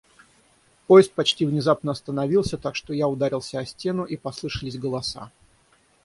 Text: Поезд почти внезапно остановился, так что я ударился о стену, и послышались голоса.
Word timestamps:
Поезд 0.87 1.11
почти 1.11 1.45
внезапно 1.45 1.91
остановился, 1.91 2.57
так 2.57 2.75
что 2.75 2.91
я 2.91 3.07
ударился 3.07 3.59
о 3.59 3.65
стену, 3.67 4.03
и 4.03 4.17
послышались 4.17 4.79
голоса. 4.79 5.29